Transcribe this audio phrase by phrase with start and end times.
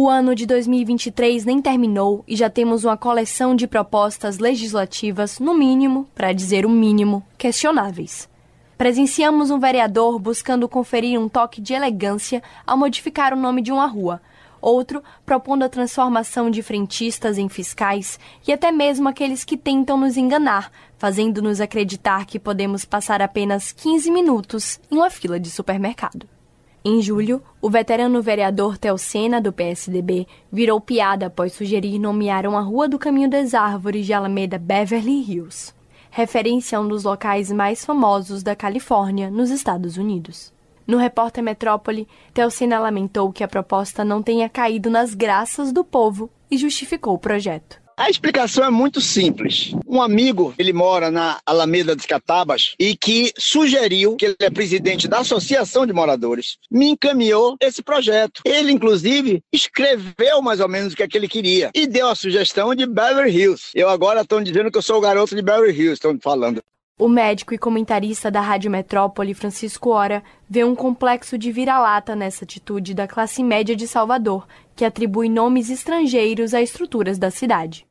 [0.00, 5.58] O ano de 2023 nem terminou e já temos uma coleção de propostas legislativas, no
[5.58, 8.28] mínimo, para dizer o mínimo, questionáveis.
[8.76, 13.86] Presenciamos um vereador buscando conferir um toque de elegância ao modificar o nome de uma
[13.86, 14.22] rua,
[14.60, 20.16] outro propondo a transformação de frentistas em fiscais e até mesmo aqueles que tentam nos
[20.16, 26.37] enganar, fazendo-nos acreditar que podemos passar apenas 15 minutos em uma fila de supermercado.
[26.84, 32.88] Em julho, o veterano vereador Telcena, do PSDB, virou piada após sugerir nomear uma rua
[32.88, 35.74] do Caminho das Árvores de Alameda Beverly Hills,
[36.10, 40.52] referência a um dos locais mais famosos da Califórnia, nos Estados Unidos.
[40.86, 46.30] No repórter Metrópole, Telcina lamentou que a proposta não tenha caído nas graças do povo
[46.50, 47.87] e justificou o projeto.
[47.98, 49.72] A explicação é muito simples.
[49.84, 55.08] Um amigo, ele mora na Alameda dos Catabas e que sugeriu que ele é presidente
[55.08, 58.40] da Associação de Moradores, me encaminhou esse projeto.
[58.44, 62.14] Ele, inclusive, escreveu mais ou menos o que, é que ele queria e deu a
[62.14, 63.72] sugestão de Beverly Hills.
[63.74, 66.62] Eu agora estou dizendo que eu sou o garoto de Beverly Hills, estão falando.
[67.00, 72.44] O médico e comentarista da Rádio Metrópole, Francisco Ora, vê um complexo de vira-lata nessa
[72.44, 77.86] atitude da classe média de Salvador, que atribui nomes estrangeiros a estruturas da cidade.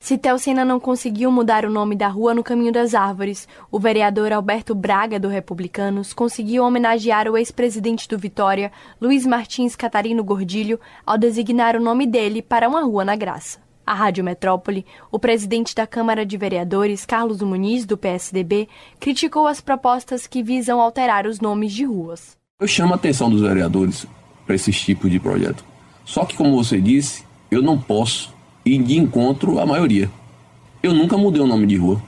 [0.00, 4.32] Se Telcena não conseguiu mudar o nome da rua no Caminho das Árvores, o vereador
[4.32, 11.16] Alberto Braga, do Republicanos, conseguiu homenagear o ex-presidente do Vitória, Luiz Martins Catarino Gordilho, ao
[11.16, 15.84] designar o nome dele para uma rua na Graça à Rádio Metrópole, o presidente da
[15.84, 18.68] Câmara de Vereadores, Carlos Muniz, do PSDB,
[19.00, 22.36] criticou as propostas que visam alterar os nomes de ruas.
[22.60, 24.06] Eu chamo a atenção dos vereadores
[24.46, 25.64] para esse tipo de projeto.
[26.04, 28.32] Só que, como você disse, eu não posso
[28.64, 30.08] ir de encontro à maioria.
[30.80, 32.00] Eu nunca mudei o nome de rua.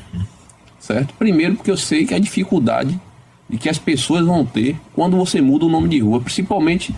[0.78, 1.14] certo?
[1.14, 3.00] Primeiro, porque eu sei que a dificuldade
[3.48, 6.94] de que as pessoas vão ter quando você muda o nome de rua, principalmente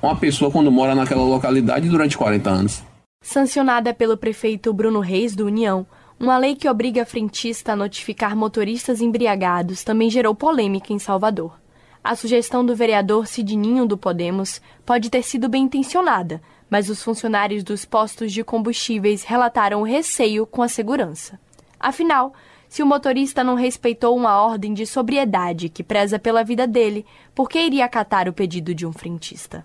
[0.00, 2.91] uma pessoa quando mora naquela localidade durante 40 anos.
[3.22, 5.86] Sancionada pelo prefeito Bruno Reis, do União,
[6.18, 11.56] uma lei que obriga a frentista a notificar motoristas embriagados também gerou polêmica em Salvador.
[12.02, 17.62] A sugestão do vereador Sidninho do Podemos pode ter sido bem intencionada, mas os funcionários
[17.62, 21.38] dos postos de combustíveis relataram receio com a segurança.
[21.78, 22.32] Afinal,
[22.68, 27.48] se o motorista não respeitou uma ordem de sobriedade que preza pela vida dele, por
[27.48, 29.64] que iria acatar o pedido de um frentista?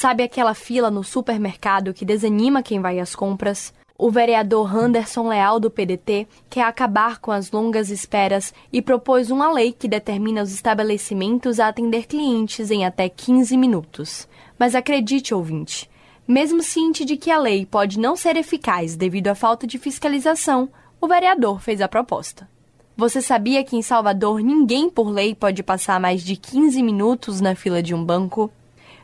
[0.00, 3.74] Sabe aquela fila no supermercado que desanima quem vai às compras?
[3.98, 9.52] O vereador Anderson Leal do PDT quer acabar com as longas esperas e propôs uma
[9.52, 14.28] lei que determina os estabelecimentos a atender clientes em até 15 minutos.
[14.56, 15.90] Mas acredite, ouvinte,
[16.28, 20.68] mesmo ciente de que a lei pode não ser eficaz devido à falta de fiscalização,
[21.00, 22.48] o vereador fez a proposta.
[22.96, 27.56] Você sabia que em Salvador ninguém por lei pode passar mais de 15 minutos na
[27.56, 28.48] fila de um banco?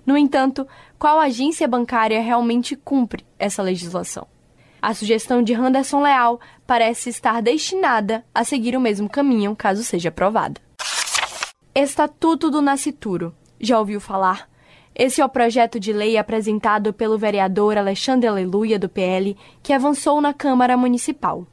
[0.06, 0.66] No entanto,
[0.98, 4.26] qual agência bancária realmente cumpre essa legislação?
[4.80, 10.10] A sugestão de Henderson Leal parece estar destinada a seguir o mesmo caminho caso seja
[10.10, 10.60] aprovada.
[11.74, 13.34] Estatuto do Nascituro.
[13.58, 14.48] Já ouviu falar?
[14.94, 20.20] Esse é o projeto de lei apresentado pelo vereador Alexandre Aleluia, do PL, que avançou
[20.20, 21.46] na Câmara Municipal.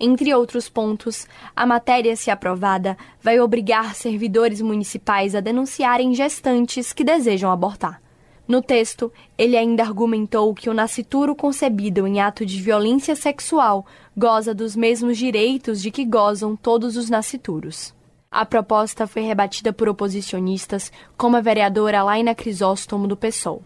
[0.00, 1.26] Entre outros pontos,
[1.56, 8.00] a matéria, se aprovada, vai obrigar servidores municipais a denunciarem gestantes que desejam abortar.
[8.46, 13.84] No texto, ele ainda argumentou que o nascituro concebido em ato de violência sexual
[14.16, 17.92] goza dos mesmos direitos de que gozam todos os nascituros.
[18.30, 23.62] A proposta foi rebatida por oposicionistas, como a vereadora Laina Crisóstomo do PSOL.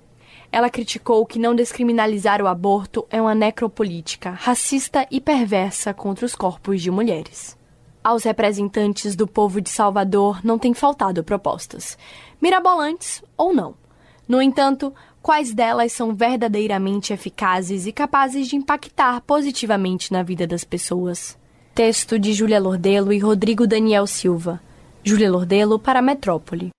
[0.52, 6.34] Ela criticou que não descriminalizar o aborto é uma necropolítica racista e perversa contra os
[6.34, 7.56] corpos de mulheres.
[8.04, 11.96] Aos representantes do povo de Salvador não têm faltado propostas,
[12.38, 13.74] mirabolantes ou não.
[14.28, 14.92] No entanto,
[15.22, 21.38] quais delas são verdadeiramente eficazes e capazes de impactar positivamente na vida das pessoas?
[21.74, 24.60] Texto de Júlia Lordelo e Rodrigo Daniel Silva.
[25.02, 26.70] Júlia Lordelo para a Metrópole.